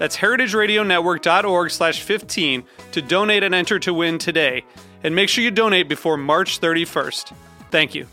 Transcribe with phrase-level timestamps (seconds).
[0.00, 4.64] That's heritageradionetwork.org slash 15 to donate and enter to win today.
[5.04, 7.34] And make sure you donate before March 31st.
[7.70, 8.06] Thank you.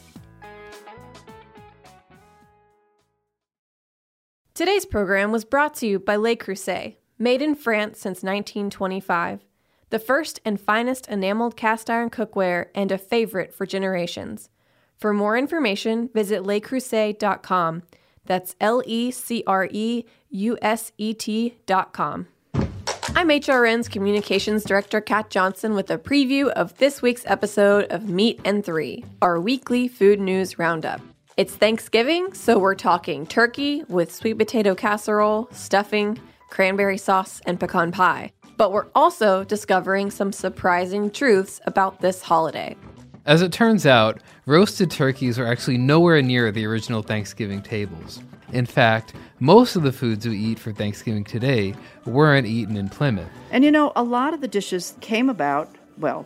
[4.54, 9.46] Today's program was brought to you by Le Creuset, made in France since 1925.
[9.90, 14.50] The first and finest enameled cast iron cookware and a favorite for generations.
[14.98, 17.84] For more information, visit lecreuset.com.
[18.26, 22.28] That's L E C R E U S E T.com.
[23.16, 28.40] I'm HRN's Communications Director Kat Johnson with a preview of this week's episode of Meat
[28.46, 31.02] and Three, our weekly food news roundup.
[31.36, 37.92] It's Thanksgiving, so we're talking turkey with sweet potato casserole, stuffing, cranberry sauce, and pecan
[37.92, 38.32] pie.
[38.58, 42.76] But we're also discovering some surprising truths about this holiday.
[43.28, 48.22] As it turns out, roasted turkeys are actually nowhere near the original Thanksgiving tables.
[48.54, 53.28] In fact, most of the foods we eat for Thanksgiving today weren't eaten in Plymouth.
[53.52, 56.26] And you know, a lot of the dishes came about, well,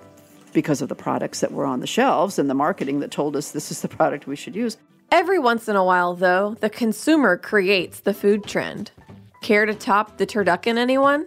[0.54, 3.50] because of the products that were on the shelves and the marketing that told us
[3.50, 4.78] this is the product we should use.
[5.12, 8.92] Every once in a while, though, the consumer creates the food trend.
[9.42, 11.26] Care to top the turducken, anyone?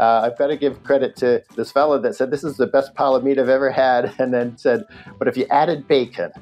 [0.00, 2.94] Uh, I've got to give credit to this fellow that said this is the best
[2.94, 4.84] pile of meat I've ever had, and then said,
[5.18, 6.32] "But if you added bacon."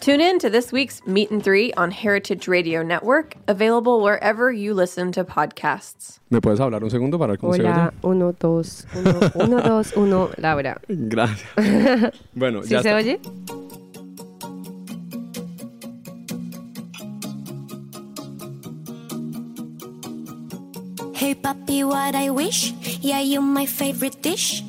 [0.00, 4.72] Tune in to this week's Meat and Three on Heritage Radio Network, available wherever you
[4.72, 6.20] listen to podcasts.
[6.30, 8.14] ¿Me puedes hablar un segundo para ver cómo se Hola, oye?
[8.14, 10.80] uno, dos, uno, uno, dos, uno, Laura.
[10.88, 11.50] Gracias.
[12.34, 12.96] Bueno, ¿Sí ya se está.
[12.96, 13.20] oye?
[21.30, 22.74] Hey papi, what I wish?
[23.00, 24.64] Yeah, you my favorite dish.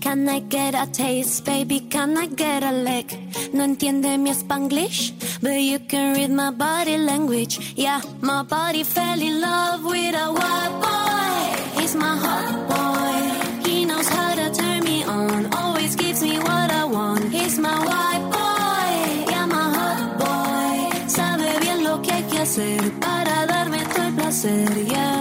[0.00, 1.80] Can I get a taste, baby?
[1.80, 3.12] Can I get a lick?
[3.52, 5.12] No entiende mi spanglish,
[5.42, 7.74] but you can read my body language.
[7.76, 11.80] Yeah, my body fell in love with a white boy.
[11.82, 13.68] He's my hot boy.
[13.68, 15.52] He knows how to turn me on.
[15.52, 17.30] Always gives me what I want.
[17.30, 19.32] He's my white boy.
[19.32, 21.08] Yeah, my hot boy.
[21.08, 24.86] Sabe bien lo que hay que hacer para darme todo el placer.
[24.88, 25.15] Yeah.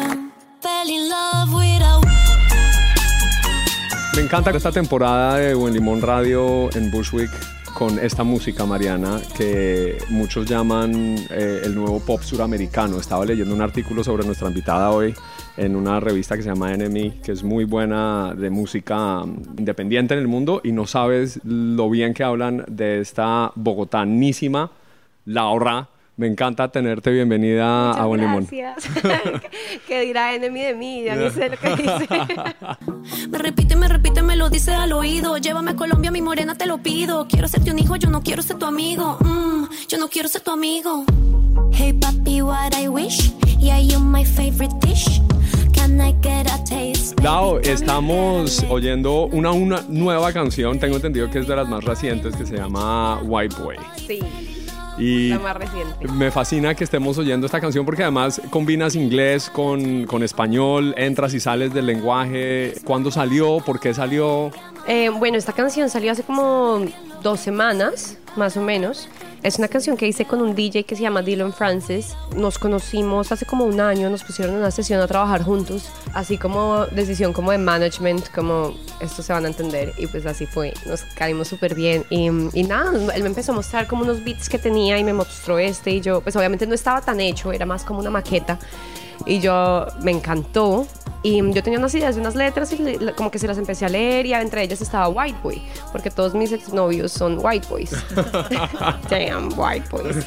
[4.26, 7.30] Encanta esta temporada de Buen Limón Radio en Bushwick
[7.76, 12.98] con esta música, Mariana, que muchos llaman eh, el nuevo pop suramericano.
[12.98, 15.14] Estaba leyendo un artículo sobre nuestra invitada hoy
[15.58, 20.16] en una revista que se llama Enemy, que es muy buena de música mm, independiente
[20.16, 24.72] en el mundo y no sabes lo bien que hablan de esta bogotanísima
[25.26, 25.88] Laura.
[26.18, 28.48] Me encanta tenerte bienvenida a Buen Limón.
[28.50, 28.90] Gracias.
[29.88, 31.04] ¿Qué dirá Enemy de mí?
[31.04, 32.08] Ya ni sé lo que dice.
[33.30, 35.38] Me repite, me repite, me lo dice al oído.
[35.38, 37.28] Llévame a Colombia, mi morena, te lo pido.
[37.28, 39.18] Quiero serte un hijo, yo no quiero ser tu amigo.
[39.20, 41.04] Mm, yo no quiero ser tu amigo.
[41.74, 43.34] Hey papi, what I wish.
[43.60, 45.22] Yeah, you my favorite dish.
[45.74, 47.22] Can I get a taste?
[47.22, 47.64] Lau, baby?
[47.64, 51.84] Can I estamos oyendo una, una nueva canción, tengo entendido que es de las más
[51.84, 53.76] recientes, que se llama White Boy.
[54.08, 54.20] Sí,
[54.98, 56.08] Y la más reciente.
[56.14, 61.34] me fascina que estemos oyendo esta canción porque además combinas inglés con, con español, entras
[61.34, 62.74] y sales del lenguaje.
[62.84, 63.60] ¿Cuándo salió?
[63.60, 64.52] ¿Por qué salió?
[64.88, 66.86] Eh, bueno, esta canción salió hace como
[67.24, 69.10] dos semanas, más o menos.
[69.42, 72.16] Es una canción que hice con un DJ que se llama Dylan Francis.
[72.36, 76.88] Nos conocimos hace como un año, nos pusieron una sesión a trabajar juntos, así como
[76.88, 79.94] decisión como de management, como esto se van a entender.
[79.98, 82.06] Y pues así fue, nos caímos súper bien.
[82.10, 82.28] Y,
[82.60, 85.60] y nada, él me empezó a mostrar como unos beats que tenía y me mostró
[85.60, 85.92] este.
[85.92, 88.58] Y yo, pues obviamente no estaba tan hecho, era más como una maqueta.
[89.26, 90.88] Y yo me encantó.
[91.24, 93.84] Y yo tenía unas ideas de unas letras y le- como que se las empecé
[93.84, 95.60] a leer y entre ellas estaba White Boy,
[95.92, 97.90] porque todos mis exnovios son White Boys.
[99.10, 100.24] Damn, White Boys.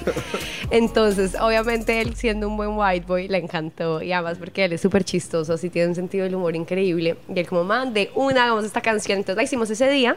[0.70, 4.80] Entonces, obviamente él siendo un buen White Boy le encantó y además porque él es
[4.80, 7.16] súper chistoso, así tiene un sentido del humor increíble.
[7.32, 9.18] Y él como, man, de una hagamos esta canción.
[9.18, 10.16] Entonces la hicimos ese día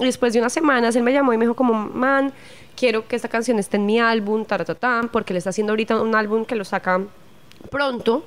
[0.00, 2.32] Y después de unas semanas él me llamó y me dijo como, man,
[2.74, 6.14] quiero que esta canción esté en mi álbum, taratatán, porque él está haciendo ahorita un
[6.14, 7.00] álbum que lo saca
[7.70, 8.24] pronto,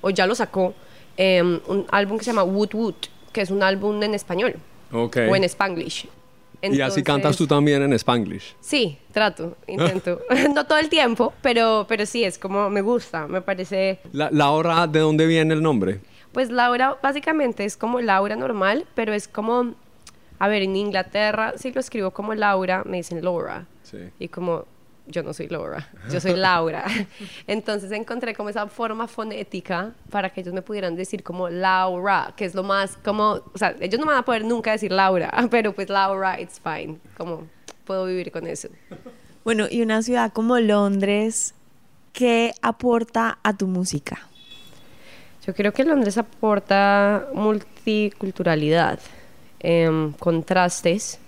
[0.00, 0.74] o ya lo sacó,
[1.16, 2.94] eh, un álbum que se llama Wood Wood,
[3.32, 4.56] que es un álbum en español
[4.92, 5.16] Ok.
[5.28, 6.08] o en Spanglish.
[6.62, 8.56] Y así cantas tú también en Spanglish.
[8.60, 10.20] Sí, trato, intento.
[10.54, 14.00] no todo el tiempo, pero, pero sí, es como me gusta, me parece...
[14.12, 16.00] La, Laura, ¿de dónde viene el nombre?
[16.32, 19.74] Pues Laura básicamente es como Laura normal, pero es como...
[20.38, 23.66] A ver, en Inglaterra, si lo escribo como Laura, me dicen Laura.
[23.82, 23.98] Sí.
[24.18, 24.66] Y como
[25.08, 26.84] yo no soy Laura, yo soy Laura.
[27.46, 32.44] Entonces encontré como esa forma fonética para que ellos me pudieran decir como Laura, que
[32.44, 35.32] es lo más como, o sea, ellos no me van a poder nunca decir Laura,
[35.50, 37.46] pero pues Laura, it's fine, como
[37.84, 38.68] puedo vivir con eso.
[39.44, 41.54] Bueno, y una ciudad como Londres,
[42.12, 44.18] ¿qué aporta a tu música?
[45.46, 48.98] Yo creo que Londres aporta multiculturalidad,
[49.60, 51.20] em, contrastes.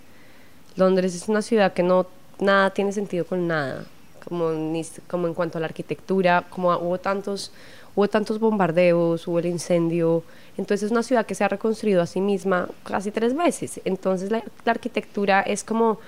[0.75, 2.09] Londres es una ciudad que no
[2.41, 3.85] nada tiene sentido con nada,
[4.25, 7.53] como, ni, como en cuanto a la arquitectura, como hubo tantos,
[7.95, 10.23] hubo tantos bombardeos, hubo el incendio,
[10.57, 14.31] entonces es una ciudad que se ha reconstruido a sí misma casi tres veces, entonces
[14.31, 15.99] la, la arquitectura es como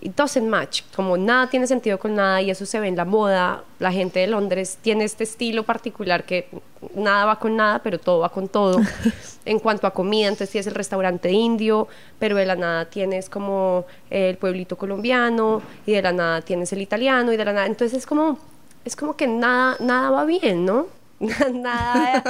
[0.00, 3.04] it doesn't match, como nada tiene sentido con nada y eso se ve en la
[3.04, 3.64] moda.
[3.78, 6.48] La gente de Londres tiene este estilo particular que
[6.94, 8.80] nada va con nada, pero todo va con todo.
[9.44, 11.88] en cuanto a comida, entonces tienes el restaurante indio,
[12.18, 16.82] pero de la nada tienes como el pueblito colombiano y de la nada tienes el
[16.82, 18.38] italiano y de la nada, entonces es como
[18.84, 20.86] es como que nada nada va bien, ¿no?
[21.52, 22.22] nada,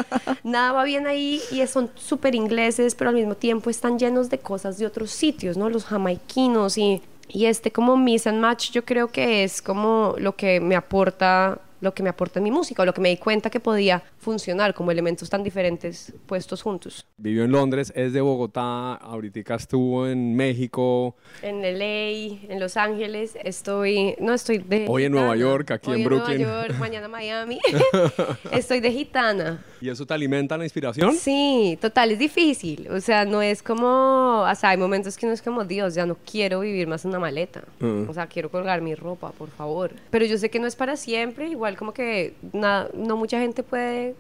[0.43, 4.39] nada va bien ahí y son súper ingleses, pero al mismo tiempo están llenos de
[4.39, 5.71] cosas de otros sitios, ¿no?
[5.71, 10.37] Los jamaiquinos y y este como miss and match yo creo que es como lo
[10.37, 13.17] que me aporta lo que me aporta en mi música o lo que me di
[13.17, 17.07] cuenta que podía funcionar como elementos tan diferentes puestos juntos.
[17.17, 21.17] Vivió en Londres, es de Bogotá, ahorita estuvo en México.
[21.43, 24.87] En LA, en Los Ángeles, estoy, no estoy de...
[24.89, 26.43] Hoy en Nueva York, aquí Hoy en Brooklyn.
[26.43, 27.61] Nueva York, mañana Miami.
[28.53, 29.63] estoy de gitana.
[29.81, 31.15] ¿Y eso te alimenta la inspiración?
[31.15, 32.89] Sí, total, es difícil.
[32.91, 36.07] O sea, no es como, o sea, hay momentos que no es como, Dios, ya
[36.07, 37.65] no quiero vivir más en una maleta.
[37.81, 38.09] Mm.
[38.09, 39.93] O sea, quiero colgar mi ropa, por favor.
[40.11, 43.63] Pero yo sé que no es para siempre, igual como que na- no mucha gente
[43.63, 44.15] puede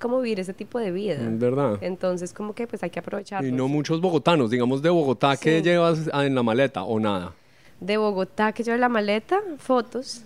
[0.00, 1.14] como vivir ese tipo de vida.
[1.14, 1.78] Es verdad.
[1.80, 3.44] Entonces, como que pues hay que aprovechar.
[3.44, 5.62] Y no muchos bogotanos, digamos de Bogotá, ¿qué Sí.
[5.64, 7.32] llevas ah, en la maleta o nada?
[7.80, 10.22] De Bogotá, que llevo en la maleta, fotos.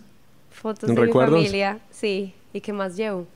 [0.50, 1.38] Fotos de ¿Recuerdos?
[1.38, 1.78] mi familia.
[1.90, 2.34] Sí.
[2.52, 3.26] ¿Y qué más llevo?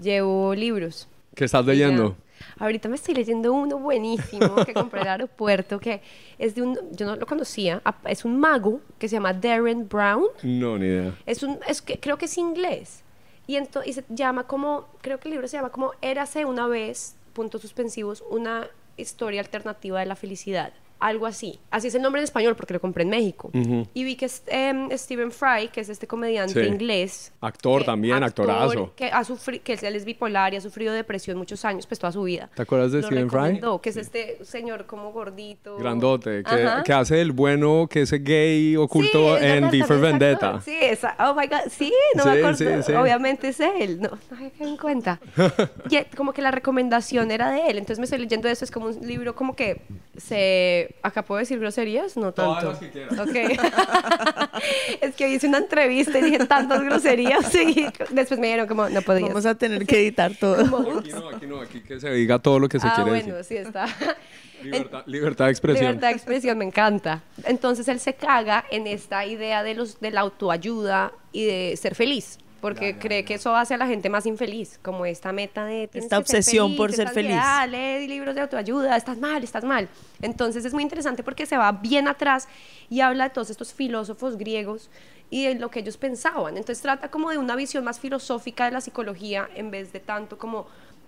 [0.00, 1.08] Llevo libros.
[1.34, 2.16] ¿Qué estás leyendo?
[2.58, 6.00] Ahorita me estoy leyendo uno buenísimo que compré en el aeropuerto, que
[6.38, 10.24] es de un, yo no lo conocía, es un mago que se llama Darren Brown.
[10.42, 11.14] No, ni idea.
[11.26, 13.02] Es un, es que creo que es inglés.
[13.46, 16.66] Y, ento- y se llama como, creo que el libro se llama como Érase una
[16.66, 20.72] vez, puntos suspensivos, una historia alternativa de la felicidad.
[21.00, 21.58] Algo así.
[21.70, 23.50] Así es el nombre en español porque lo compré en México.
[23.54, 23.86] Ujú.
[23.94, 26.68] Y vi que es, em, Stephen Fry, que es este comediante Sí.
[26.68, 27.32] inglés.
[27.40, 28.92] Actor que- también, actor, actorazo.
[28.96, 32.10] Que, ha sufri- que él es bipolar y ha sufrido depresión muchos años, pues toda
[32.12, 32.50] su vida.
[32.54, 33.60] ¿Te acuerdas de Lo Stephen Fry?
[33.80, 35.76] Que es este señor como gordito.
[35.78, 40.46] Grandote, que, que hace el bueno, que es gay oculto Sí, en V for Vendetta.
[40.48, 40.62] actor.
[40.62, 42.56] Sí, esa- oh my God, sí, no Sí, me acuerdo.
[42.56, 42.92] sí, sí.
[42.92, 45.20] Obviamente es él, no, no hay que en cuenta.
[45.90, 48.70] Y eh, como que la recomendación era de él, entonces me estoy leyendo eso, es
[48.70, 49.82] como un libro como que
[50.16, 50.87] se...
[51.02, 52.16] ¿Acá puedo decir groserías?
[52.16, 52.70] No Todas tanto.
[52.70, 53.18] las que quieras.
[53.18, 54.60] Ok.
[55.00, 59.02] es que hice una entrevista y dije tantas groserías y después me dijeron como, no
[59.02, 59.28] podías.
[59.28, 60.58] Vamos a tener que editar todo.
[60.98, 63.36] Aquí no, aquí no, aquí que se diga todo lo que se ah, quiere bueno,
[63.36, 63.58] decir.
[63.58, 63.86] sí está.
[64.62, 65.86] Libertad, libertad de expresión.
[65.86, 67.22] Libertad de expresión, me encanta.
[67.44, 71.94] Entonces él se caga en esta idea de, los, de la autoayuda y de ser
[71.94, 72.38] feliz.
[72.60, 75.84] Porque cree que eso hace a la gente más infeliz, como esta meta de...
[75.84, 77.32] Esta que ser obsesión por ser feliz.
[77.32, 79.88] ansiedad, lee libros de autoayuda, estás mal, estás mal.
[80.20, 82.48] Entonces es muy interesante porque se va bien atrás
[82.90, 84.90] y habla de todos estos filósofos griegos
[85.30, 86.56] y de lo que ellos pensaban.
[86.56, 90.38] Entonces trata como de una visión más filosófica de la psicología en vez de tanto
[90.38, 90.66] como,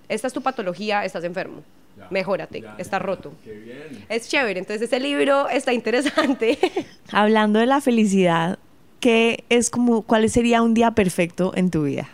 [0.09, 1.62] esta es tu patología, estás enfermo,
[2.11, 3.33] mejórate, estás roto.
[4.09, 6.59] Es chévere, entonces ese libro está interesante.
[7.12, 8.59] Hablando de la felicidad,
[9.00, 12.09] ¿qué es como, cuál sería un día perfecto en tu vida?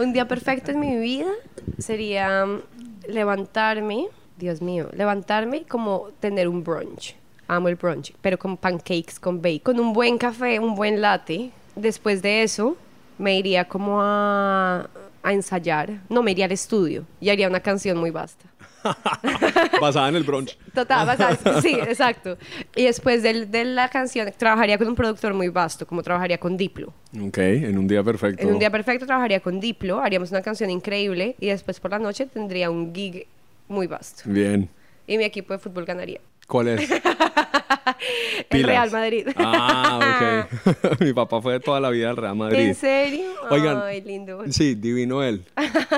[0.00, 1.30] Un día perfecto en mi vida
[1.78, 2.62] sería mm,
[3.08, 4.06] levantarme,
[4.38, 7.14] Dios mío, levantarme como tener un brunch.
[7.46, 11.50] Amo el brunch, pero con pancakes con bacon, con un buen café, un buen latte.
[11.76, 12.76] Después de eso,
[13.18, 14.88] me iría como a,
[15.22, 16.00] a ensayar.
[16.08, 18.44] No, me iría al estudio y haría una canción muy vasta.
[19.80, 20.56] Basada en el brunch.
[20.74, 22.36] Total, basada- sí, exacto.
[22.76, 26.56] Y después del- de la canción, trabajaría con un productor muy vasto, como trabajaría con
[26.56, 26.92] Diplo.
[27.20, 28.42] Ok, en un día perfecto.
[28.42, 31.98] En un día perfecto trabajaría con Diplo, haríamos una canción increíble y después por la
[31.98, 33.26] noche tendría un gig
[33.68, 34.22] muy vasto.
[34.26, 34.68] Bien.
[35.06, 36.20] Y mi equipo de fútbol ganaría.
[36.46, 36.90] ¿Cuál es?
[38.50, 38.64] El.
[38.64, 39.26] Real Madrid.
[39.36, 41.00] Ah, ok.
[41.00, 42.58] Mi papá fue de toda la vida al Real Madrid.
[42.68, 43.24] ¿En serio?
[43.50, 44.42] Oigan, Ay, lindo.
[44.50, 45.44] Sí, divino él.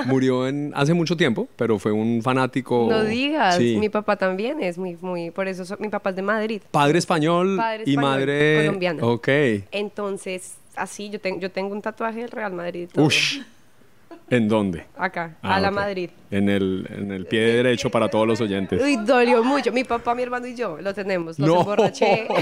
[0.05, 2.87] Murió en, hace mucho tiempo, pero fue un fanático.
[2.89, 3.77] No digas, Sí.
[3.77, 6.61] mi papá también es muy, muy, por eso so- mi papá es de Madrid.
[6.71, 9.03] Padre español Padre y madre colombiana.
[9.05, 9.27] Ok.
[9.71, 12.89] Entonces, así, yo, tengo yo tengo un tatuaje del Real Madrid.
[12.91, 13.05] todo.
[13.05, 13.39] Ush.
[14.29, 14.85] ¿En dónde?
[14.97, 15.71] Acá, Ah, a la.
[15.71, 16.09] Madrid.
[16.31, 18.81] En el, en el pie derecho para todos los oyentes.
[18.81, 19.71] Uy, dolió mucho.
[19.71, 21.39] Mi papá, mi hermano y yo lo tenemos.
[21.39, 21.59] Los No.
[21.61, 22.27] emborraché.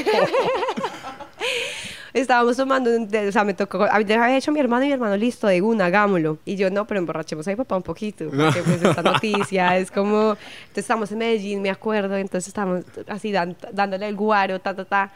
[2.15, 5.61] Estábamos tomando, o sea, me tocó, había hecho mi hermano y mi hermano, listo, de
[5.61, 6.39] una, hagámoslo.
[6.45, 9.91] Y yo, no, pero emborrachemos a mi papá un poquito, porque pues esta noticia es
[9.91, 14.73] como, entonces estamos en Medellín, me acuerdo, entonces estamos así dan- dándole el guaro, ta,
[14.73, 15.11] ta, ta.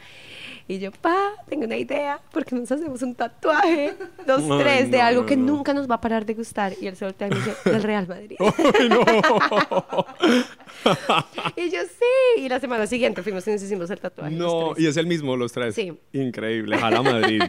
[0.68, 1.16] Y yo, pa,
[1.48, 3.92] tengo una idea, porque nos hacemos un tatuaje,
[4.24, 5.46] dos, Ay, tres, de algo no, que no.
[5.54, 6.74] nunca nos va a parar de gustar.
[6.80, 8.36] Y él se voltea y me dice, del Real Madrid.
[8.38, 9.00] Ay, no.
[11.56, 12.42] Y yo, sí.
[12.42, 14.34] Y la semana siguiente fuimos y nos hicimos el tatuaje.
[14.34, 15.74] No, y es el mismo los tres.
[15.74, 15.92] Sí.
[16.12, 17.42] Increíble, Madrid.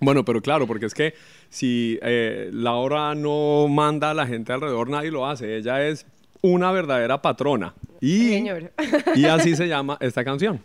[0.00, 1.14] bueno, pero claro, porque es que
[1.48, 5.56] si eh, Laura no manda a la gente alrededor, nadie lo hace.
[5.56, 6.06] Ella es
[6.42, 7.74] una verdadera patrona.
[8.00, 8.72] Y, Señor.
[9.14, 10.60] y así se llama esta canción.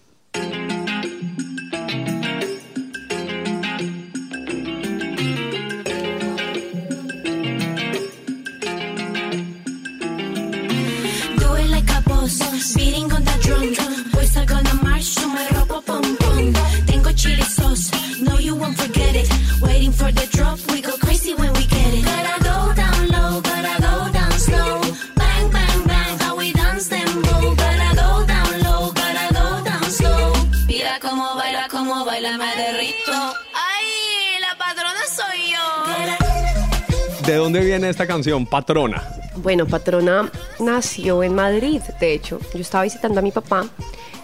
[37.26, 38.46] ¿De dónde viene esta canción?
[38.46, 39.04] Patrona.
[39.38, 40.30] Bueno, Patrona
[40.60, 42.40] nació en Madrid, de hecho.
[42.54, 43.66] Yo estaba visitando a mi papá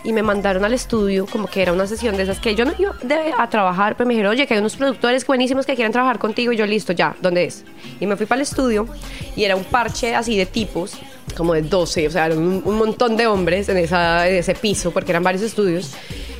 [0.03, 2.73] y me mandaron al estudio, como que era una sesión de esas que yo no
[2.77, 5.91] iba de- a trabajar, pero me dijeron, oye, que hay unos productores buenísimos que quieren
[5.91, 6.51] trabajar contigo.
[6.51, 7.63] Y yo, listo, ya, ¿dónde es?
[7.99, 8.87] Y me fui para el estudio
[9.35, 10.93] y era un parche así de tipos,
[11.35, 15.23] como de 12, o sea, eran un, montón de hombres en ese piso, porque eran
[15.23, 15.91] varios estudios.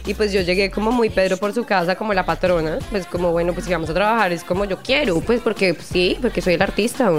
[0.06, 3.32] Y pues yo llegué como muy Pedro por su casa, como la patrona, pues como,
[3.32, 6.42] bueno, pues si vamos a trabajar es como yo quiero, pues porque pues, sí, porque
[6.42, 7.12] soy el artista.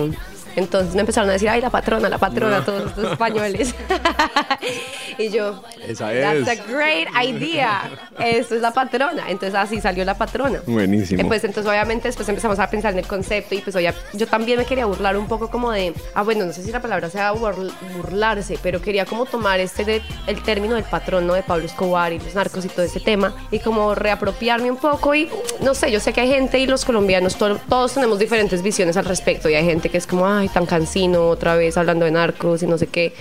[0.56, 3.74] Entonces me empezaron a decir, ay, la patrona, la patrona, todos estos españoles.
[5.18, 6.60] y yo, Esa that's es.
[6.60, 7.90] a great idea.
[8.18, 9.24] Esto es la patrona.
[9.28, 10.60] Entonces así salió la patrona.
[10.66, 11.26] Buenísimo.
[11.28, 14.58] Pues entonces obviamente después empezamos a pensar en el concepto y pues oye, yo también
[14.58, 17.32] me quería burlar un poco como de, ah bueno, no sé si la palabra sea
[17.34, 21.34] burl- burlarse, pero quería como tomar este de- el término del patrón, ¿no?
[21.34, 25.14] De Pablo Escobar y los narcos y todo ese tema y como reapropiarme un poco
[25.14, 25.28] y
[25.60, 28.96] no sé, yo sé que hay gente y los colombianos to- todos tenemos diferentes visiones
[28.96, 32.10] al respecto y hay gente que es como, ay, tan cansino otra vez hablando de
[32.10, 33.12] narcos y no sé qué.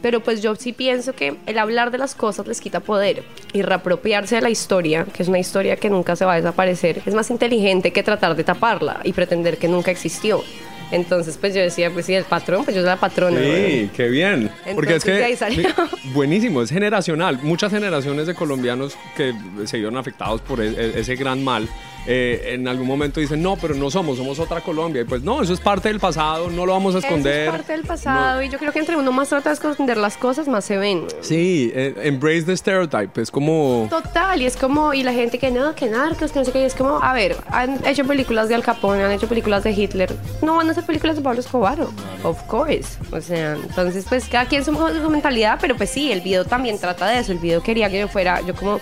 [0.00, 3.62] Pero pues yo sí pienso que el hablar de las cosas les quita poder y
[3.62, 7.14] reapropiarse de la historia, que es una historia que nunca se va a desaparecer, es
[7.14, 10.44] más inteligente que tratar de taparla y pretender que nunca existió.
[10.90, 13.40] Entonces pues yo decía, pues sí, el patrón, pues yo soy la patrona.
[13.40, 14.50] Sí, qué bien.
[14.74, 15.68] Porque es Entonces, de ahí que salió.
[16.14, 17.40] buenísimo, es generacional.
[17.42, 19.34] Muchas generaciones de colombianos que
[19.66, 21.68] se vieron afectados por e- e- ese gran mal,
[22.10, 25.02] eh, en algún momento dicen, no, pero no somos, somos otra Colombia.
[25.02, 27.42] Y pues no, eso es parte del pasado, no lo vamos a esconder.
[27.42, 29.98] Eso es parte del pasado y yo creo que entre uno más trata de esconder
[29.98, 31.04] las cosas, más se ven.
[31.20, 33.86] Sí, eh, embrace the stereotype, es como...
[33.90, 36.62] Total, y es como, y la gente que no, que narcos, que no sé qué,
[36.62, 39.72] y es como, a ver, han hecho películas de Al Capone, han hecho películas de
[39.72, 41.78] Hitler, no van a hacer películas de Pablo Escobar,
[42.22, 42.98] of course.
[43.12, 46.78] O sea, entonces, pues cada quien su, su mentalidad, pero pues sí, el video también
[46.78, 47.32] trata de eso.
[47.32, 48.80] El video quería que yo fuera, yo como,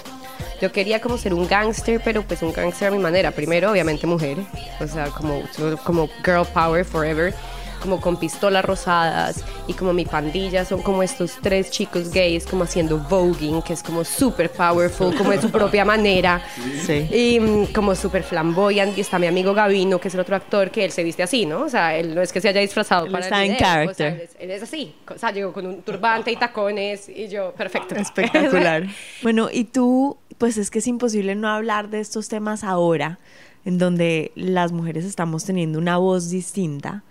[0.61, 3.31] yo quería como ser un gangster, pero pues un gangster a mi manera.
[3.31, 4.39] Primero, obviamente, mujer,
[4.81, 5.43] o sea, como,
[5.85, 7.35] como girl power forever.
[7.83, 10.65] Como con pistolas rosadas y como mi pandilla.
[10.65, 15.31] Son como estos tres chicos gays como haciendo voguing que es como super powerful como
[15.31, 16.41] de su propia manera.
[16.85, 17.07] Sí.
[17.13, 18.97] y mm, como super flamboyant.
[18.97, 21.45] Y está mi amigo Gavino que es el otro actor que él se viste así
[21.47, 23.57] no o sea él no es que se haya disfrazado Él para está el en
[23.59, 23.91] character.
[23.91, 24.95] o sea, él, es, él es así.
[25.15, 27.95] O sea llegó con un turbante y tacones y yo perfecto.
[27.95, 28.85] Espectacular.
[29.23, 33.19] bueno, y tú, pues es que es imposible no hablar de estos temas ahora,
[33.65, 37.03] en donde las mujeres estamos teniendo una voz distinta.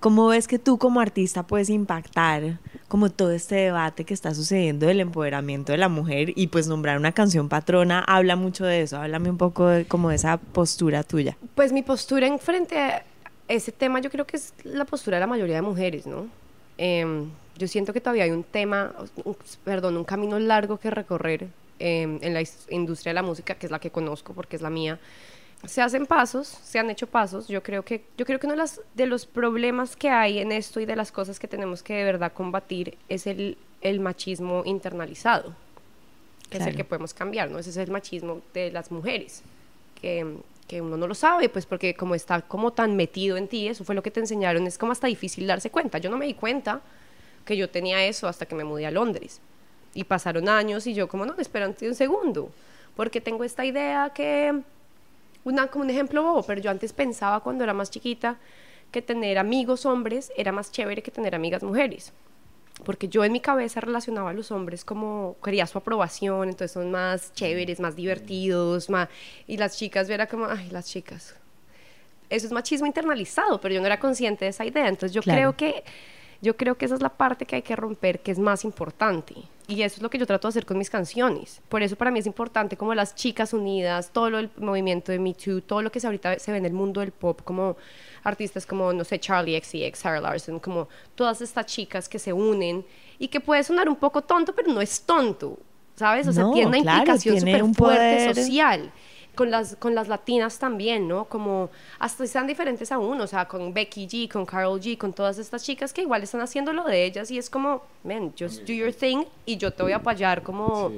[0.00, 4.86] ¿Cómo ves que tú como artista puedes impactar como todo este debate que está sucediendo
[4.86, 8.96] del empoderamiento de la mujer y pues nombrar una canción patrona habla mucho de eso?
[8.96, 11.36] Háblame un poco de, como de esa postura tuya.
[11.54, 13.04] Pues mi postura en frente a
[13.46, 16.26] ese tema yo creo que es la postura de la mayoría de mujeres, ¿no?
[16.78, 18.92] Em, yo siento que todavía hay un tema,
[19.24, 21.46] un- perdón, un camino largo que recorrer
[21.90, 24.70] em, en la industria de la música, que es la que conozco porque es la
[24.70, 24.98] mía.
[25.64, 27.48] Se hacen pasos, se han hecho pasos.
[27.48, 30.50] Yo creo que, yo creo que uno de, las- de los problemas que hay en
[30.52, 34.62] esto y de las cosas que tenemos que de verdad combatir es el, el machismo
[34.64, 35.54] internalizado.
[36.50, 36.76] que es el Claro.
[36.76, 37.58] que podemos cambiar, ¿no?
[37.58, 39.42] Ese es el machismo de las mujeres,
[40.00, 40.36] que,
[40.68, 43.84] que uno no lo sabe, pues porque como está como tan metido en ti, eso
[43.84, 45.96] fue lo que te enseñaron, es como hasta difícil darse cuenta.
[45.98, 46.80] Yo no me di cuenta
[47.46, 49.40] que yo tenía eso hasta que me mudé a Londres.
[49.94, 52.50] Y pasaron años y yo como, no, espérate un segundo,
[52.96, 54.60] porque tengo esta idea que,
[55.44, 58.38] una, como un ejemplo bobo, pero yo antes pensaba cuando era más chiquita
[58.90, 62.12] que tener amigos hombres era más chévere que tener amigas mujeres.
[62.84, 66.90] Porque yo en mi cabeza relacionaba a los hombres como quería su aprobación, entonces son
[66.90, 69.08] más chéveres, más divertidos, más...
[69.46, 71.34] y las chicas era como, ay, las chicas.
[72.30, 74.88] Eso es machismo internalizado, pero yo no era consciente de esa idea.
[74.88, 75.54] Entonces yo Claro.
[75.54, 75.84] creo que
[76.40, 79.34] yo creo que esa es la parte que hay que romper, que es más importante.
[79.72, 81.62] Y eso es lo que yo trato de hacer con mis canciones.
[81.70, 85.18] Por eso para mí es importante como las chicas unidas, todo lo, el movimiento de
[85.18, 87.78] Me Too, todo lo que se ahorita se ve en el mundo del pop, como
[88.22, 92.84] artistas como, no sé, Charlie XCX, Sarah Larson, como todas estas chicas que se unen
[93.18, 95.58] y que puede sonar un poco tonto, pero no es tonto,
[95.96, 96.28] ¿sabes?
[96.28, 98.34] O sea, No, tiene una claro, implicación súper fuerte poder.
[98.34, 98.92] social
[99.34, 101.24] con las, con las latinas también, ¿no?
[101.24, 105.12] Como hasta están diferentes a uno, o sea, con Becky G, con Carol G, con
[105.12, 108.60] todas estas chicas que igual están haciendo lo de ellas y es como, man, just
[108.66, 110.92] do your thing y yo te voy a apoyar como,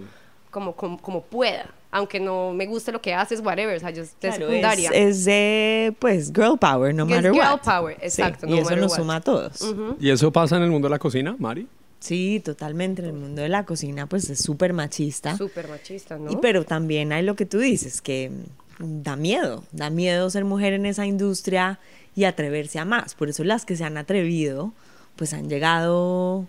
[0.50, 4.02] como, como, como pueda, aunque no me guste lo que haces, whatever, o sea, yo
[4.02, 4.90] es Claro, secundaria.
[4.90, 7.60] es, es de, pues, girl power, no Es matter girl what.
[7.62, 8.98] power, Sí, exacto, y no eso matter nos what.
[8.98, 9.74] suma a todos.
[10.00, 11.68] ¿Y eso pasa en el mundo de la cocina, Mari?
[12.00, 13.02] Sí, totalmente.
[13.02, 15.36] En el mundo de la cocina, pues, es súper machista.
[15.36, 16.30] Súper machista, ¿no?
[16.30, 18.30] Y pero también hay lo que tú dices, que
[18.78, 21.78] mm, da miedo, da miedo ser mujer en esa industria
[22.14, 23.14] y atreverse a más.
[23.14, 24.72] Por eso las que se han atrevido,
[25.16, 26.46] pues han llegado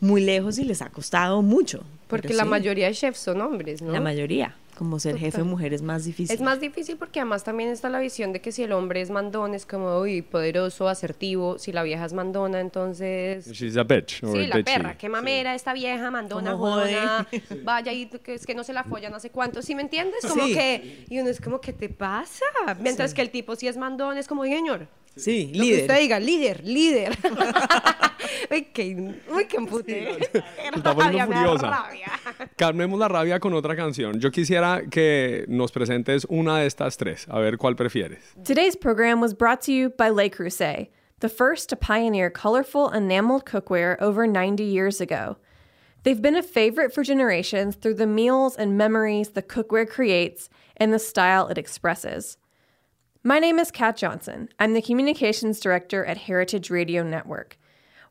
[0.00, 1.84] muy lejos y les ha costado mucho.
[2.08, 3.92] Porque la sí, mayoría de chefs son hombres, ¿no?
[3.92, 4.54] La mayoría.
[4.82, 5.44] Como ser jefe Total.
[5.44, 6.34] mujer es más difícil.
[6.34, 9.10] Es más difícil porque además también está la visión de que si el hombre es
[9.10, 13.46] mandón es como, uy, poderoso, asertivo, si la vieja es mandona, entonces...
[13.52, 14.18] She's a bitch.
[14.20, 14.62] Sí, la bitchy.
[14.64, 17.28] perra, qué mamera esta vieja, mandona, jodona,
[17.62, 20.26] vaya y que es que no se la follan hace cuánto, ¿sí me entiendes?
[20.26, 20.52] Como Sí.
[20.54, 22.44] que, y uno es como, ¿qué te pasa?
[22.80, 25.80] Mientras que el tipo si es mandón es como, señor, Sí, lo que líder.
[25.82, 27.18] usted diga, líder, líder.
[28.50, 30.18] uy, qué, uy, qué empute.
[30.32, 30.38] Se
[30.76, 31.84] está poniendo furiosa.
[32.56, 34.20] Calmemos la rabia con otra canción.
[34.20, 37.26] Yo quisiera que nos presentes una de estas tres.
[37.28, 38.34] A ver cuál prefieres.
[38.44, 40.88] Today's program was brought to you by Le Creuset,
[41.20, 45.36] the first to pioneer colorful enameled cookware over 90 years ago.
[46.04, 50.92] They've been a favorite for generations through the meals and memories the cookware creates and
[50.92, 52.38] the style it expresses.
[53.24, 54.48] My name is Kat Johnson.
[54.58, 57.56] I'm the communications director at Heritage Radio Network.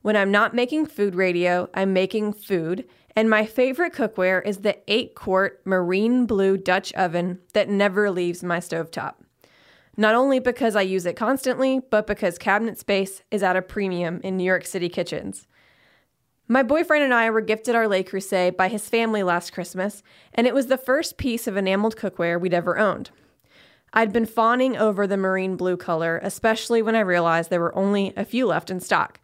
[0.02, 4.78] When I'm not making food radio, I'm making food, and my favorite cookware is the
[4.88, 9.15] 8 quart marine blue Dutch oven that never leaves my stovetop.
[9.97, 14.21] Not only because I use it constantly, but because cabinet space is at a premium
[14.24, 15.45] in New York City kitchens.
[16.47, 20.47] My boyfriend and I were gifted our Le Creuset by his family last Christmas, and
[20.47, 23.12] it was the first piece of enameled cookware we'd ever owned.
[23.93, 28.13] I'd been fawning over the marine blue color, especially when I realized there were only
[28.15, 29.19] a few left in stock.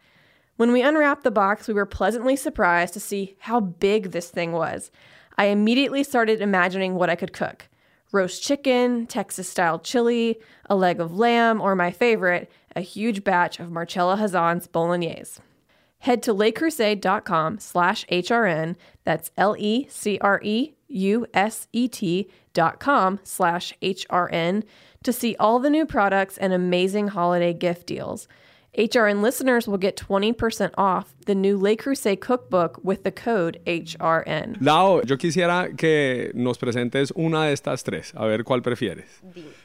[0.56, 4.52] When we unwrapped the box, we were pleasantly surprised to see how big this thing
[4.52, 4.90] was.
[5.38, 7.68] I immediately started imagining what I could cook
[8.10, 13.60] roast chicken, Texas style chili, a leg of lamb, or my favorite, a huge batch
[13.60, 15.40] of Marcella Hazan's bolognese.
[16.00, 20.77] Head to lecrusade.com slash HRN, that's L-E-C-R-E-U-S-E-T dot
[22.78, 24.62] com slash HRN
[25.02, 28.28] to see all the new products and amazing holiday gift deals.
[28.76, 34.56] HRN listeners will get 20% off the new Le Creuset cookbook with the code HRN.
[34.60, 38.12] Lau, yo quisiera que nos presentes una de estas tres.
[38.14, 39.20] A ver cuál prefieres.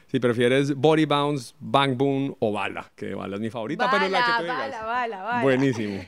[0.08, 2.90] Si prefieres Body Bounce, Bang Boom o Bala.
[2.96, 4.58] Que Bala es mi favorita, pero es la que tú digas.
[4.58, 5.42] bala, bala, bala.
[5.42, 6.00] Buenísimo.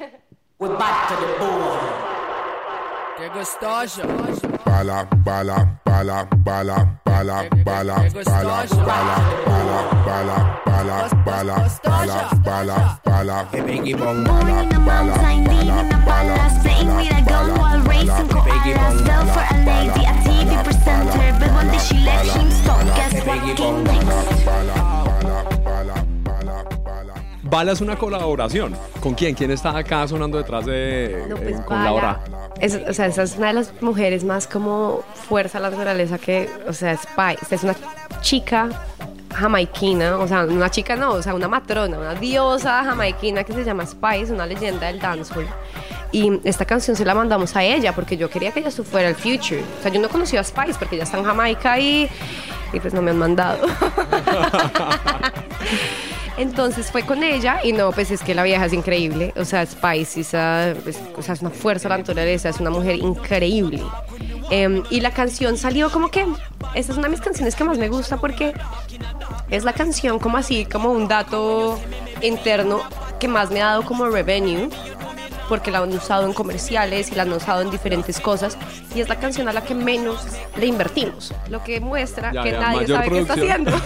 [4.76, 7.96] Bala, bala, bala, bala, bala, bala, bala,
[8.28, 10.36] bala, bala, bala,
[10.66, 13.36] bala, bala, bala, bala, bala.
[13.50, 19.24] Born in a mountain, leaving a ballast Playing with a gun while racing koalas Fell
[19.32, 19.85] for a lady,
[27.56, 28.76] Bala es una colaboración.
[29.00, 29.34] ¿Con quién?
[29.34, 31.84] ¿Quién está acá sonando detrás de No, eh, pues con Bala.
[31.84, 32.20] Laura?
[32.60, 36.18] Es, o sea, esa es una de las mujeres más como fuerza a la naturaleza
[36.18, 37.54] que, o sea, Spice.
[37.54, 37.74] Es una
[38.20, 38.68] chica
[39.34, 43.64] jamaiquina, o sea, una chica no, o sea, una matrona, una diosa jamaiquina que se
[43.64, 45.48] llama Spice, una leyenda del dancehall.
[46.12, 49.14] Y esta canción se la mandamos a ella porque yo quería que ella fuera el
[49.14, 49.64] future.
[49.78, 52.06] O sea, yo no conocí a Spice porque ella está en Jamaica y,
[52.74, 53.66] y pues no me han mandado.
[56.38, 59.32] Entonces fue con ella y no, pues es que la vieja es increíble.
[59.36, 62.60] O sea, Spice es, ah, es- o sea, es una fuerza de la naturaleza, es
[62.60, 63.82] una mujer increíble.
[64.50, 66.26] Em, y la canción salió como que,
[66.74, 68.52] esta es una de mis canciones que más me gusta porque
[69.50, 71.78] es la canción como así, como un dato
[72.22, 72.80] interno
[73.18, 74.68] que más me ha dado como revenue
[75.48, 78.56] porque la han usado en comerciales y la han usado en diferentes cosas
[78.94, 80.24] y es la canción a la que menos
[80.56, 83.72] le invertimos, lo que muestra Ya, que ya, nadie sabe qué está haciendo.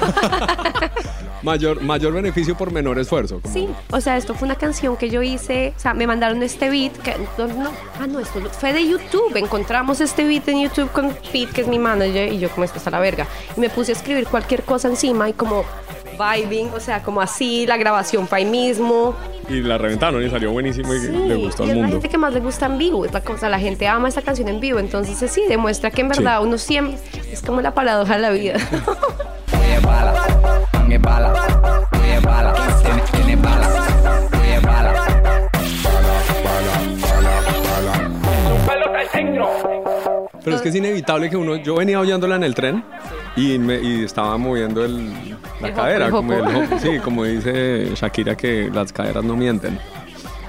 [1.42, 3.40] Mayor, mayor beneficio por menor esfuerzo.
[3.50, 6.68] Sí, o sea, esto fue una canción que yo hice, o sea, me mandaron este
[6.68, 10.90] beat, que, no, no, ah, no, esto fue de YouTube, encontramos este beat en YouTube
[10.92, 13.70] con Pete, que es mi manager, y yo como esto está la verga, y me
[13.70, 15.64] puse a escribir cualquier cosa encima y como
[16.20, 19.14] vibing, o sea, como así, la grabación fue ahí mismo.
[19.48, 21.96] Y la reventaron y salió buenísimo y Sí, le gustó y al es la mundo.
[21.96, 24.48] gente que más le gusta en vivo, es la cosa, la gente ama esta canción
[24.48, 26.22] en vivo, entonces sí, demuestra que en Sí.
[26.22, 26.98] verdad uno siempre,
[27.32, 28.54] es como la paradoja de la vida.
[40.44, 41.56] Pero es que es inevitable que uno.
[41.56, 42.84] Yo venía oyéndola en el tren
[43.36, 45.12] y, me, y estaba moviendo el,
[45.60, 46.10] la El cadera.
[46.10, 49.78] Como el sí, como dice Shakira, que las caderas no mienten.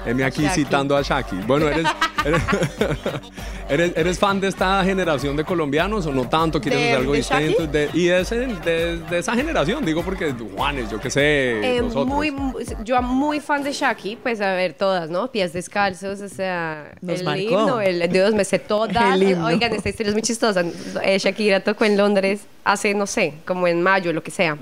[0.04, 0.54] Heme aquí Shaki.
[0.54, 1.36] citando a Shaki.
[1.46, 1.86] Bueno, ¿eres,
[2.24, 2.42] eres,
[3.72, 6.60] eres, eres fan de esta generación de colombianos o no tanto?
[6.60, 7.66] ¿Quieres ¿De- hacer algo de distinto?
[7.66, 11.80] De- y de, ese- de, de esa generación, digo, porque Juanes, yo qué sé, Eh,
[11.80, 12.06] nosotros.
[12.06, 15.30] muy, muy- yo muy fan de Shaki, pues a ver todas, ¿no?
[15.30, 17.40] Pies descalzos, o sea, Nos el marcó.
[17.42, 18.92] himno, el Dios me sé todas.
[19.14, 19.46] El himno.
[19.46, 20.64] Oigan, esta historia es muy chistosa.
[21.02, 24.56] Eh, Shakira tocó en Londres hace, no sé, como en mayo, lo que sea.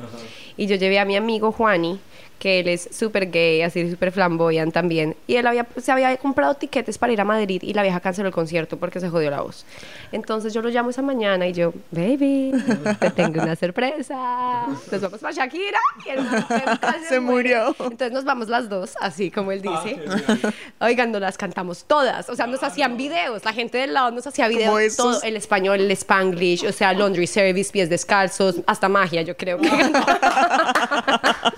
[0.57, 1.99] Y yo llevé a mi amigo Juani,
[2.41, 5.15] que él es súper gay, así súper flamboyant también.
[5.27, 8.29] Y él había, se había comprado tiquetes para ir a Madrid y la vieja canceló
[8.29, 9.65] el concierto porque se jodió la voz.
[10.11, 12.53] Entonces yo lo llamo esa mañana y yo, baby,
[12.99, 14.67] te tengo una sorpresa.
[14.91, 15.79] Nos vamos para Shakira.
[16.07, 16.21] Y él
[17.09, 17.51] Se muere.
[17.55, 17.77] murió.
[17.79, 20.01] Entonces nos vamos las dos, así como él dice.
[20.81, 22.29] Oigan, nos las cantamos todas.
[22.31, 23.45] O sea, nos hacían videos.
[23.45, 24.97] La gente del lado nos hacía videos.
[24.97, 29.59] Todo, el español, el spanglish, o sea, laundry service, pies descalzos, hasta magia, yo creo
[29.59, 29.69] que.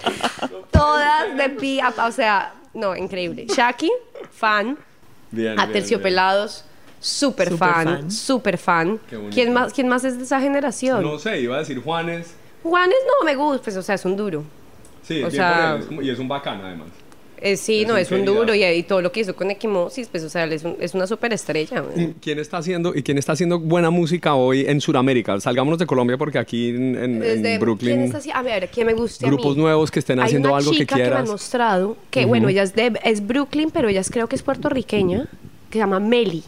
[1.36, 3.46] de pi a pa, o sea, no, increíble.
[3.48, 3.90] Shaki,
[4.30, 4.78] fan.
[5.30, 6.64] Bien, A bien, Terciopelados,
[7.00, 9.00] súper Súper fan, súper fan.
[9.30, 11.02] ¿Quién más, ¿Quién más es de esa generación?
[11.02, 12.34] No sé, iba a decir Juanes.
[12.62, 14.44] Juanes no me gusta, pues, o sea, es un duro.
[15.02, 16.88] Sí, O bien sea- es y es un bacán además.
[17.44, 20.06] Eh, sí, Es no, es un duro y, y todo lo que hizo con Equimosis,
[20.06, 21.82] pues, o sea, es, un- es una superestrella.
[21.82, 22.14] man.
[22.20, 25.40] ¿Quién está haciendo y quién está haciendo buena música hoy en Sudamérica?
[25.40, 28.68] Salgámonos de Colombia porque aquí en, en- en Desde- ¿quién Brooklyn está haci- a ver,
[28.72, 31.08] ¿quién me gusta grupos nuevos que estén Hay haciendo una algo que chica que me
[31.08, 31.20] quieras.
[31.24, 34.42] han mostrado, que bueno, ella es, de, es Brooklyn, pero ella es, creo que es
[34.42, 35.24] puertorriqueña,
[35.68, 36.44] que se llama Meli,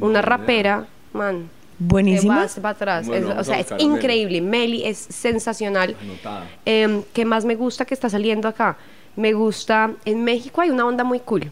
[0.00, 1.48] una rapera, man.
[1.78, 2.46] Buenísima.
[2.46, 3.06] Va, va atrás.
[3.06, 3.84] Bueno, Es- o a sea, es a Meli.
[3.88, 4.40] increíble.
[4.40, 5.94] Meli es sensacional.
[6.00, 6.48] Anotada.
[6.64, 8.78] Em, ¿Qué más me gusta que está saliendo acá?
[9.16, 11.50] Me gusta, en México hay una onda muy cool.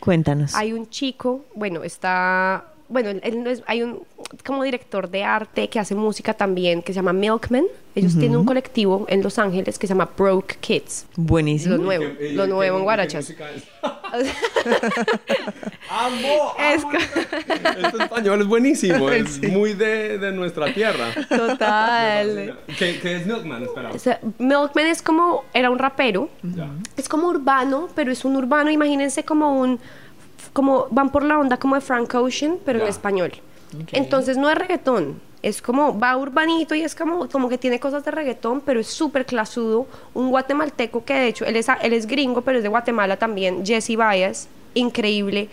[0.00, 0.54] Cuéntanos.
[0.54, 4.02] Hay un chico, bueno, está, bueno, él- él no es- hay un
[4.44, 7.64] como director de arte que hace música también, que se llama Milkman.
[7.96, 11.06] Ellos tienen un colectivo en Los Ángeles que se llama Broke Kids.
[11.14, 11.76] Buenísimo.
[11.76, 13.30] Lo nuevo, ¿Qué- lo nuevo qué- en Guarachas.
[13.34, 13.36] es?
[15.90, 16.54] ¡Amo!
[16.58, 16.98] Es amo
[17.86, 21.06] Este español es buenísimo, es muy de, de nuestra tierra.
[21.28, 22.58] Total.
[22.78, 23.62] ¿Qué, qué es Milkman?
[23.62, 23.90] Espera.
[23.92, 26.68] O sea, Milkman es como, era un rapero, Ya.
[26.96, 29.78] es como urbano, pero es un urbano, imagínense como un,
[30.52, 32.90] como van por la onda como de Frank Ocean, pero en Ya.
[33.92, 38.04] Entonces no es reggaetón, es como, va urbanito y es como, como que tiene cosas
[38.04, 39.86] de reggaetón, pero es súper clasudo.
[40.14, 43.64] Un guatemalteco que de hecho, él es, él es gringo, pero es de Guatemala también,
[43.66, 45.48] Jesse Baez, increíble.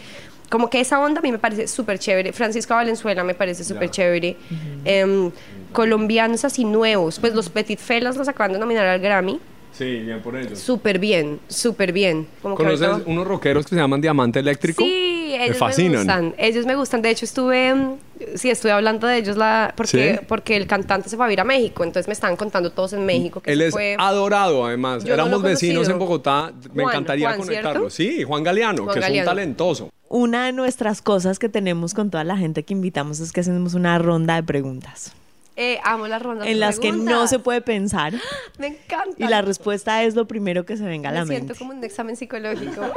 [0.50, 2.34] Como que esa onda a mí me parece súper chévere.
[2.34, 4.36] Francisca Valenzuela me parece súper chévere.
[4.84, 5.32] Em,
[5.72, 9.40] colombianos así nuevos, pues los Petit Felas los acaban de nominar al Grammy.
[9.72, 10.60] Sí, bien por ellos.
[10.60, 12.28] Súper bien, súper bien.
[12.42, 14.84] Como que ¿Conoces ahorita- unos rockeros que se llaman Diamante Eléctrico?
[14.84, 15.94] Sí, ellos me, fascinan.
[16.02, 16.36] gustan.
[16.38, 17.02] Ellos me gustan.
[17.02, 17.98] De hecho, estuve, mm,
[18.36, 20.26] sí, estuve hablando de ellos la, porque, ¿Sí?
[20.28, 21.84] porque el cantante se fue a vivir a México.
[21.84, 23.96] Entonces me estaban contando todos en México que Él se es fue.
[24.00, 25.04] adorado, además.
[25.04, 26.52] Yo Éramos vecinos en Bogotá.
[26.74, 27.90] Me Juan, encantaría Juan, conectarlo.
[27.90, 28.16] ¿cierto?
[28.18, 29.24] Sí, Juan Galeano, Juan que Galeano.
[29.24, 29.90] es un talentoso.
[30.10, 33.74] Una de nuestras cosas que tenemos con toda la gente que invitamos es que hacemos
[33.76, 35.14] una ronda de preguntas
[35.56, 38.14] Eh, amo las rondas de en las que no se puede pensar
[38.60, 39.16] Me encanta.
[39.18, 41.60] y la respuesta es lo primero que se venga a Me la siento mente.
[41.60, 42.82] como un examen psicológico.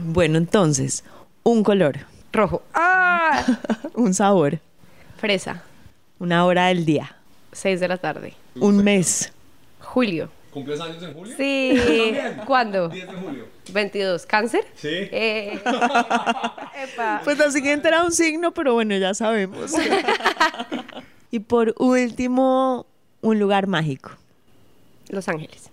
[0.00, 1.04] Bueno, entonces,
[1.42, 1.98] un color,
[2.32, 2.62] Rojo.
[2.74, 3.44] ¡Ah!
[3.94, 4.58] un sabor,
[5.18, 5.62] Fresa.
[6.18, 7.16] una hora del día,
[7.52, 8.34] 6 de la tarde.
[8.56, 9.32] un mes,
[9.80, 10.30] Julio.
[10.52, 11.34] ¿Cumples años en julio?
[11.36, 11.80] Sí.
[12.46, 12.90] ¿Cuándo?
[12.90, 13.46] 10 de julio.
[13.72, 14.26] 22.
[14.26, 14.66] ¿Cáncer?
[14.74, 14.88] Sí.
[14.90, 15.58] Eh.
[15.64, 17.22] Epa.
[17.24, 19.72] Pues la siguiente era un signo, pero bueno, ya sabemos.
[21.30, 22.84] y por último,
[23.22, 24.10] un lugar mágico.
[25.08, 25.71] Los Ángeles.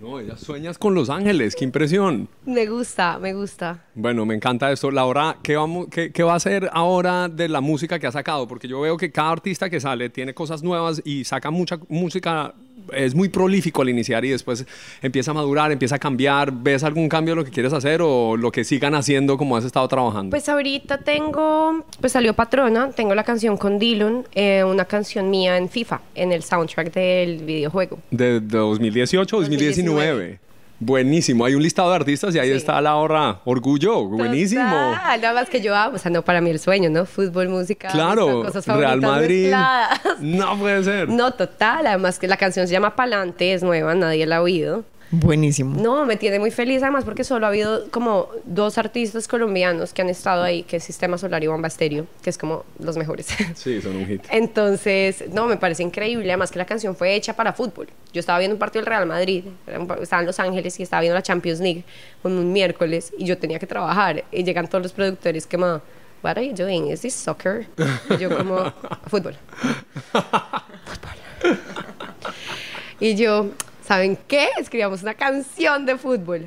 [0.00, 2.28] No, ella sueñas con Los Ángeles, qué impresión.
[2.44, 3.84] Me gusta, me gusta.
[3.94, 4.90] Bueno, me encanta esto.
[4.90, 8.46] Laura, ¿qué, vamos, qué, qué va a hacer ahora de la música que ha sacado?
[8.46, 12.54] Porque yo veo que cada artista que sale tiene cosas nuevas y saca mucha música,
[12.92, 14.66] es muy prolífico al iniciar y después
[15.02, 16.52] empieza a madurar, empieza a cambiar.
[16.52, 19.64] ¿Ves algún cambio en lo que quieres hacer o lo que sigan haciendo como has
[19.64, 20.30] estado trabajando?
[20.30, 25.56] Pues ahorita tengo, pues salió Patrona, tengo la canción con Dylan, eh, una canción mía
[25.56, 27.98] en FIFA, en el soundtrack del videojuego.
[28.10, 30.45] De, de 2018 2019.
[30.78, 31.44] Buenísimo.
[31.44, 33.40] Hay un listado de artistas y ahí está Laura.
[33.44, 34.04] Orgullo.
[34.04, 34.62] Buenísimo.
[34.62, 37.06] Nada más que yo amo, o sea, no para mí el sueño, ¿no?
[37.06, 39.42] Fútbol, música, Claro, cosas Real Madrid.
[39.44, 40.00] mezcladas.
[40.20, 41.08] No puede ser.
[41.08, 44.84] No, total, además que la canción se llama Palante, es nueva, nadie la ha oído.
[45.10, 45.80] Buenísimo.
[45.80, 50.02] No, me tiene muy feliz además porque solo ha habido como dos artistas colombianos que
[50.02, 53.28] han estado ahí, que es Sistema Solar y Bomba Estéreo, que es como los mejores.
[53.54, 54.24] Sí, son un hit.
[54.30, 56.28] Entonces, no, me parece increíble.
[56.30, 57.88] Además que la canción fue hecha para fútbol.
[58.12, 59.44] Yo estaba viendo un partido del Real Madrid,
[60.00, 61.84] estaba en Los Ángeles y estaba viendo la Champions League
[62.22, 64.24] un, un miércoles y yo tenía que trabajar.
[64.30, 65.80] Y llegan todos los productores que me,
[66.22, 66.90] what are you doing?
[66.90, 67.66] Is this soccer?
[68.10, 68.72] Y yo como,
[69.06, 69.36] fútbol.
[70.84, 71.16] Fútbol.
[72.98, 73.50] Y yo,
[73.86, 74.48] ¿saben qué?
[74.58, 76.46] Escribamos una canción de fútbol.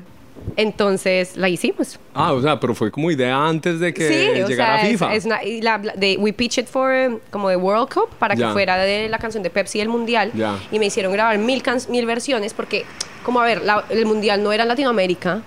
[0.56, 1.98] Entonces la hicimos.
[2.14, 4.90] Ah, o sea, pero fue como idea antes de que Sí, o llegara sea, es-
[4.92, 5.14] FIFA.
[5.14, 8.08] Es, una, y la- la- de, we pitched it for um, como de World Cup
[8.18, 10.32] para que fuera de la canción de Pepsi del Mundial.
[10.72, 12.84] Y me hicieron grabar mil, can- mil versiones porque,
[13.22, 15.42] como a ver, la- el Mundial no era en Latinoamérica,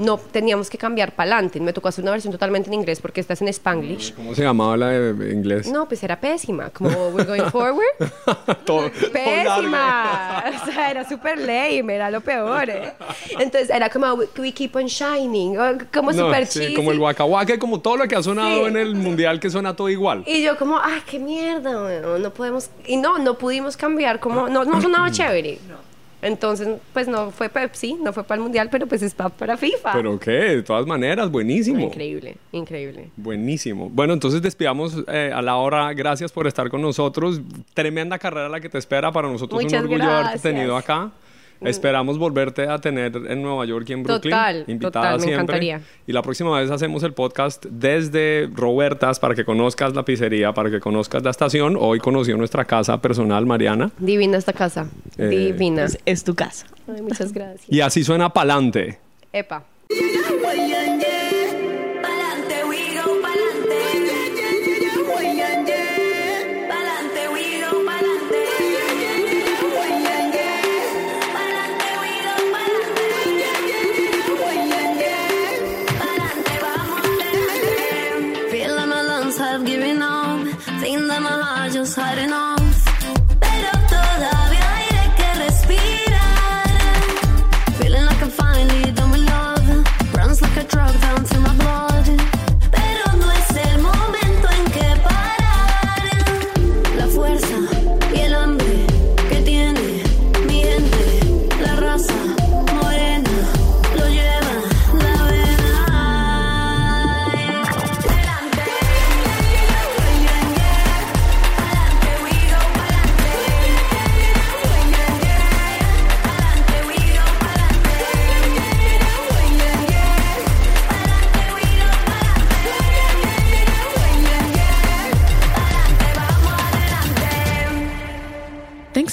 [0.00, 1.60] no teníamos que cambiar para adelante.
[1.60, 4.14] Me tocó hacer una versión totalmente en inglés porque esta es en Spanglish.
[4.14, 5.68] ¿Cómo se llamaba la de inglés?
[5.70, 7.84] No, pues era pésima, como we're going forward.
[8.64, 10.44] Todo- Pésima.
[10.62, 12.68] O sea, era súper lame, era lo peor.
[12.70, 12.92] ¿eh?
[13.38, 15.56] Entonces era como we, we keep on shining,
[15.92, 18.64] como No, súper sí, como el Waka Waka, como todo lo que ha sonado Sí.
[18.66, 20.24] en el mundial que suena todo igual.
[20.26, 22.70] Y yo como, ay, qué mierda, weón, no podemos...
[22.86, 25.58] Y no, no pudimos cambiar, como, no, no sonaba chévere.
[26.22, 29.92] Entonces, pues no fue Pepsi, no fue para el Mundial, pero pues está para FIFA.
[29.92, 31.80] Pero qué, de todas maneras, buenísimo.
[31.80, 33.10] Increíble, increíble.
[33.16, 33.88] Buenísimo.
[33.90, 35.92] Bueno, entonces despidamos eh, a la hora.
[35.94, 37.40] Gracias por estar con nosotros.
[37.74, 39.12] Tremenda carrera la que te espera.
[39.12, 40.42] Para nosotros Muchas un orgullo haberte gracias.
[40.42, 41.10] tenido acá.
[41.60, 44.30] Esperamos volverte a tener en Nueva York y en Brooklyn.
[44.32, 45.34] Total, invitada total, me siempre.
[45.42, 45.80] encantaría.
[46.06, 50.70] Y la próxima vez hacemos el podcast desde Robertas para que conozcas la pizzería, para
[50.70, 51.76] que conozcas la estación.
[51.78, 53.90] Hoy conoció nuestra casa personal, Mariana.
[53.98, 55.84] Divina esta casa, Eh, divina.
[55.84, 56.66] Es, es tu casa.
[56.88, 57.66] Ay, muchas gracias.
[57.68, 58.98] Y así suena pa'lante.
[59.32, 59.64] Epa.